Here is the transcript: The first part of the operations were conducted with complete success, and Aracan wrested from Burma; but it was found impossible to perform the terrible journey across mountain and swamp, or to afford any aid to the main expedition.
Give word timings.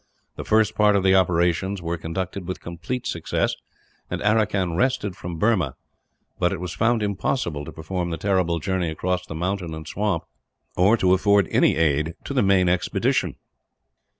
The 0.35 0.43
first 0.43 0.73
part 0.73 0.95
of 0.95 1.03
the 1.03 1.13
operations 1.13 1.79
were 1.79 1.95
conducted 1.95 2.47
with 2.47 2.59
complete 2.59 3.05
success, 3.05 3.53
and 4.09 4.19
Aracan 4.23 4.75
wrested 4.75 5.15
from 5.15 5.37
Burma; 5.37 5.75
but 6.39 6.51
it 6.51 6.59
was 6.59 6.73
found 6.73 7.03
impossible 7.03 7.65
to 7.65 7.71
perform 7.71 8.09
the 8.09 8.17
terrible 8.17 8.57
journey 8.57 8.89
across 8.89 9.29
mountain 9.29 9.75
and 9.75 9.87
swamp, 9.87 10.23
or 10.75 10.97
to 10.97 11.13
afford 11.13 11.47
any 11.51 11.75
aid 11.75 12.15
to 12.23 12.33
the 12.33 12.41
main 12.41 12.67
expedition. 12.67 13.35